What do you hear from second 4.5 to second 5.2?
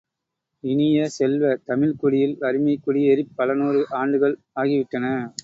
ஆகிவிட்டன.